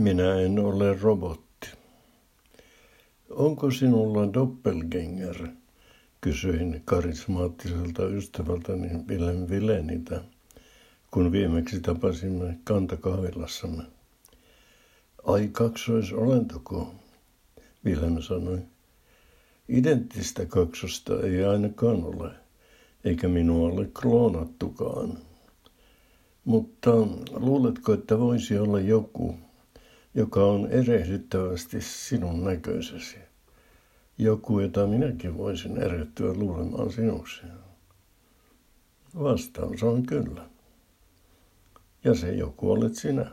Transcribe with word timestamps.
Minä 0.00 0.40
en 0.40 0.58
ole 0.58 0.98
robotti. 1.02 1.68
Onko 3.30 3.70
sinulla 3.70 4.32
doppelgänger? 4.34 5.48
Kysyin 6.20 6.82
karismaattiselta 6.84 8.04
ystävältäni 8.06 8.88
Willem 9.08 9.46
Vilenitä, 9.50 10.20
kun 11.10 11.32
viimeksi 11.32 11.80
tapasimme 11.80 12.58
kantakahvilassamme. 12.64 13.82
Ai 15.24 15.48
kaksoisolentoko? 15.52 16.94
Wilhelm 17.84 18.22
sanoi. 18.22 18.58
Identtistä 19.68 20.46
kaksosta 20.46 21.20
ei 21.22 21.44
ainakaan 21.44 22.04
ole, 22.04 22.30
eikä 23.04 23.28
minua 23.28 23.68
ole 23.68 23.90
kloonattukaan. 24.00 25.18
Mutta 26.44 26.90
luuletko, 27.30 27.92
että 27.92 28.18
voisi 28.18 28.58
olla 28.58 28.80
joku, 28.80 29.34
joka 30.14 30.44
on 30.44 30.66
erehdyttävästi 30.66 31.80
sinun 31.80 32.44
näköisesi? 32.44 33.18
Joku, 34.18 34.60
jota 34.60 34.86
minäkin 34.86 35.38
voisin 35.38 35.76
erehtyä 35.76 36.34
luulemaan 36.34 36.92
sinuksi. 36.92 37.42
Vastaus 39.18 39.82
on 39.82 40.06
kyllä. 40.06 40.48
Ja 42.04 42.14
se 42.14 42.32
joku 42.32 42.70
olet 42.70 42.94
sinä. 42.94 43.30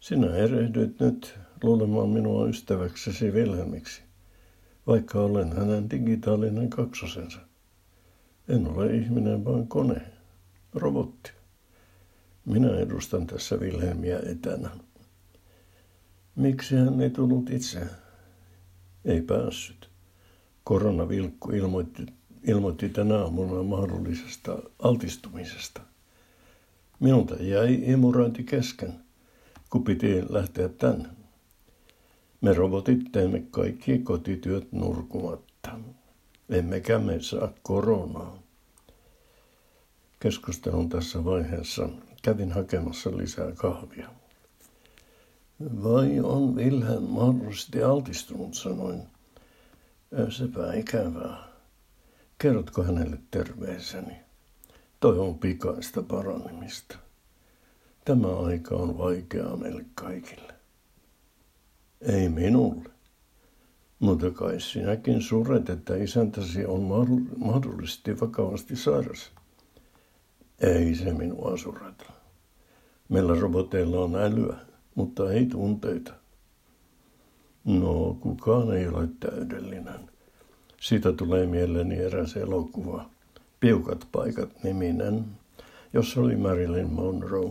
Sinä 0.00 0.36
erehdyit 0.36 1.00
nyt 1.00 1.38
luulemaan 1.62 2.08
minua 2.08 2.48
ystäväksesi 2.48 3.34
Vilhelmiksi, 3.34 4.02
vaikka 4.86 5.20
olen 5.20 5.52
hänen 5.52 5.90
digitaalinen 5.90 6.70
kaksosensa. 6.70 7.38
En 8.48 8.66
ole 8.66 8.86
ihminen, 8.94 9.44
vaan 9.44 9.68
kone, 9.68 10.02
robotti. 10.74 11.30
Minä 12.44 12.76
edustan 12.76 13.26
tässä 13.26 13.60
Vilhelmiä 13.60 14.20
etänä. 14.26 14.70
Miksi 16.38 16.76
hän 16.76 17.00
ei 17.00 17.10
tullut 17.10 17.50
itse? 17.50 17.80
Ei 19.04 19.20
päässyt. 19.20 19.90
Koronavilkku 20.64 21.50
ilmoitti, 21.50 22.06
ilmoitti 22.42 22.88
tänä 22.88 23.18
aamuna 23.18 23.62
mahdollisesta 23.62 24.58
altistumisesta. 24.78 25.80
Minulta 27.00 27.34
jäi 27.34 27.82
imurointi 27.82 28.44
kesken, 28.44 28.94
kun 29.70 29.84
piti 29.84 30.22
lähteä 30.28 30.68
tänne. 30.68 31.08
Me 32.40 32.52
robotit 32.52 33.12
teemme 33.12 33.42
kaikki 33.50 33.98
kotityöt 33.98 34.72
nurkumatta. 34.72 35.70
Emmekä 36.48 36.98
me 36.98 37.20
saa 37.20 37.52
koronaa. 37.62 38.42
Keskustelun 40.20 40.88
tässä 40.88 41.24
vaiheessa 41.24 41.88
kävin 42.22 42.52
hakemassa 42.52 43.16
lisää 43.16 43.52
kahvia. 43.52 44.08
Vai 45.60 46.20
on 46.20 46.56
Wilhelm 46.56 47.02
mahdollisesti 47.02 47.82
altistunut, 47.82 48.54
sanoin. 48.54 49.02
Sepä 50.28 50.72
ikävää. 50.72 51.48
Kerrotko 52.38 52.82
hänelle 52.82 53.18
terveiseni? 53.30 54.16
Toivon 55.00 55.38
pikaista 55.38 56.02
paranemista. 56.02 56.98
Tämä 58.04 58.38
aika 58.38 58.74
on 58.74 58.98
vaikeaa 58.98 59.56
meille 59.56 59.84
kaikille. 59.94 60.54
Ei 62.00 62.28
minulle. 62.28 62.90
Mutta 63.98 64.30
kai 64.30 64.60
sinäkin 64.60 65.22
suret, 65.22 65.70
että 65.70 65.96
isäntäsi 65.96 66.66
on 66.66 66.82
mahdollisesti 67.36 68.20
vakavasti 68.20 68.76
sairas. 68.76 69.30
Ei 70.60 70.94
se 70.94 71.12
minua 71.12 71.56
sureta. 71.56 72.04
Meillä 73.08 73.40
roboteilla 73.40 74.00
on 74.00 74.16
älyä, 74.16 74.56
mutta 74.94 75.32
ei 75.32 75.46
tunteita. 75.46 76.12
No, 77.64 78.16
kukaan 78.20 78.76
ei 78.76 78.88
ole 78.88 79.08
täydellinen. 79.20 80.10
Siitä 80.80 81.12
tulee 81.12 81.46
mieleeni 81.46 81.96
eräs 81.96 82.36
elokuva. 82.36 83.10
Piukat 83.60 84.08
paikat 84.12 84.62
niminen, 84.62 85.24
jossa 85.92 86.20
oli 86.20 86.36
Marilyn 86.36 86.92
Monroe. 86.92 87.50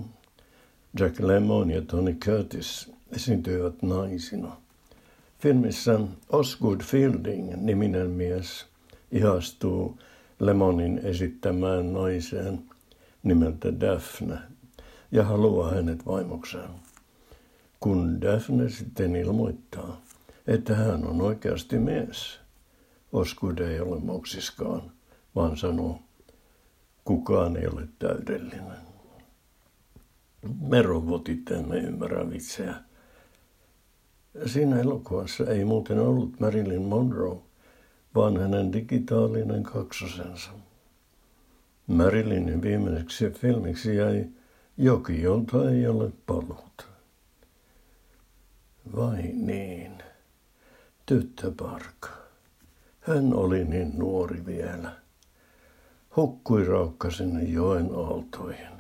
Jack 1.00 1.20
Lemmon 1.20 1.72
ja 1.72 1.82
Tony 1.82 2.14
Curtis 2.14 2.92
esiintyivät 3.12 3.82
naisina. 3.82 4.58
Filmissä 5.40 6.00
Osgood 6.30 6.82
Fielding 6.82 7.56
niminen 7.56 8.10
mies 8.10 8.66
ihastuu 9.12 9.98
Lemonin 10.40 11.02
esittämään 11.04 11.94
naiseen 11.94 12.62
nimeltä 13.24 13.80
Daphne 13.80 14.38
ja 15.12 15.24
haluaa 15.24 15.72
hänet 15.72 16.06
vaimokseen. 16.06 16.70
Kun 17.80 18.22
Daphne 18.22 18.70
sitten 18.70 19.16
ilmoittaa, 19.16 20.02
että 20.48 20.76
hän 20.76 21.08
on 21.08 21.22
oikeasti 21.22 21.80
mies, 21.80 22.40
Osgood 23.12 23.58
ei 23.58 23.80
ole 23.80 24.00
moksiskaan, 24.00 24.92
vaan 25.36 25.58
sanoo, 25.58 26.00
kukaan 27.06 27.58
ei 27.58 27.68
ole 27.68 27.88
täydellinen. 28.00 28.78
Me 30.62 30.82
robotit 30.82 31.52
emme 31.52 31.78
ymmärrä 31.78 32.30
vitsejä. 32.30 32.76
Siinä 34.46 34.80
elokuvassa 34.80 35.46
ei 35.46 35.66
muuten 35.66 36.00
ollut 36.00 36.40
Marilyn 36.40 36.82
Monroe, 36.82 37.38
vaan 38.16 38.38
hänen 38.38 38.74
digitaalinen 38.74 39.64
kaksosensa. 39.64 40.52
Marilynin 41.88 42.62
viimeiseksi 42.62 43.30
filmiksi 43.30 43.96
jäi 43.96 44.26
Joki, 44.78 45.22
jolta 45.22 45.70
ei 45.70 45.88
ole 45.88 46.12
paluuta. 46.26 46.87
Vai 48.96 49.22
niin, 49.34 50.04
tyttöparka. 51.06 52.10
Hän 53.00 53.34
oli 53.34 53.66
niin 53.66 53.92
nuori 53.98 54.46
vielä. 54.46 54.92
Hukkui 56.16 56.66
raukka 56.66 57.12
sinne 57.12 57.44
joen 57.44 57.90
aaltoihin. 57.96 58.78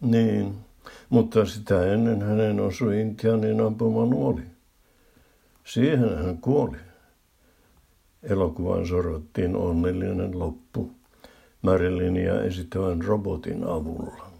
Niin, 0.00 0.54
mutta 1.08 1.44
sitä 1.44 1.92
ennen 1.92 2.22
hänen 2.22 2.60
osui 2.60 3.00
Intianin 3.00 3.60
ampuma 3.60 4.06
nuoli. 4.06 4.42
Siihen 5.64 6.24
hän 6.24 6.38
kuoli. 6.38 6.78
Elokuvan 8.22 8.86
sorvattiin 8.86 9.56
onnellinen 9.56 10.38
loppu 10.38 10.90
Marilynia 11.62 12.42
esittävän 12.42 13.02
robotin 13.02 13.64
avulla. 13.64 14.33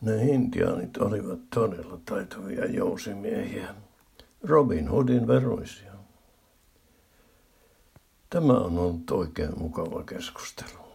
Ne 0.00 0.24
intiaanit 0.24 0.96
olivat 0.96 1.38
todella 1.54 1.98
taitavia 2.04 2.66
jousimiehiä, 2.66 3.74
Robin 4.42 4.88
Hoodin 4.88 5.26
veroisia. 5.26 5.92
Tämä 8.30 8.52
on 8.52 8.78
ollut 8.78 9.10
oikein 9.10 9.58
mukava 9.58 10.02
keskustelu. 10.02 10.86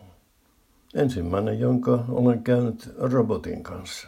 Ensimmäinen, 0.93 1.59
jonka 1.59 2.05
olen 2.09 2.43
käynyt 2.43 2.89
robotin 2.97 3.63
kanssa. 3.63 4.07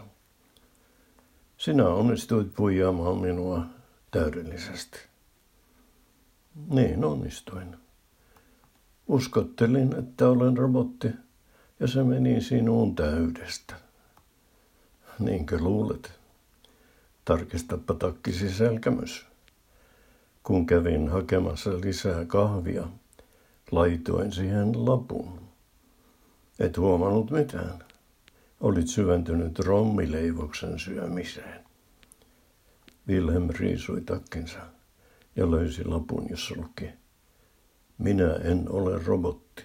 Sinä 1.58 1.88
onnistuit 1.88 2.54
puijaamaan 2.56 3.18
minua 3.18 3.66
täydellisesti. 4.12 5.00
Niin 6.70 7.06
onnistuin. 7.06 7.78
Uskottelin, 9.08 9.96
että 10.00 10.30
olen 10.30 10.58
robotti, 10.58 11.08
ja 11.80 11.88
se 11.88 12.04
meni 12.04 12.42
sinuun 12.42 12.96
täydestä. 12.96 13.83
Niinkö 15.26 15.58
luulet? 15.60 16.12
Tarkistapa 17.26 17.94
takkisi 17.94 18.54
selkämys. 18.54 19.26
Kun 20.44 20.66
kävin 20.66 21.10
hakemassa 21.10 21.70
lisää 21.70 22.26
kahvia, 22.26 22.88
laitoin 23.72 24.32
siihen 24.32 24.86
lapun. 24.86 25.40
Et 26.60 26.78
huomannut 26.78 27.32
mitään. 27.32 27.84
Olit 28.60 28.88
syventynyt 28.88 29.60
rommileivoksen 29.60 30.80
syömiseen. 30.80 31.64
Wilhelm 33.08 33.50
riisui 33.50 34.02
takkinsa 34.02 34.60
ja 35.36 35.52
löysi 35.52 35.86
lapun, 35.86 36.26
jossa 36.30 36.56
luki. 36.58 36.90
Minä 37.98 38.34
en 38.34 38.70
ole 38.70 39.04
robotti. 39.06 39.64